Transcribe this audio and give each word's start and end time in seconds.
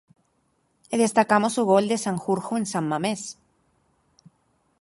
E 0.93 0.95
destacamos 1.03 1.53
o 1.61 1.67
gol 1.71 1.85
de 1.91 2.01
Sanjurjo 2.03 2.53
en 2.59 2.65
San 2.73 2.85
Mamés. 2.91 3.21